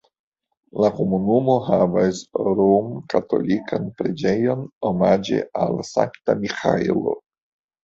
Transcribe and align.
La 0.83 0.87
komunumo 0.99 1.57
havas 1.67 2.21
romkatolikan 2.61 3.87
preĝejon 4.01 4.65
omaĝe 4.93 5.45
al 5.67 5.81
Sankta 5.93 6.39
Miĥaelo. 6.43 7.17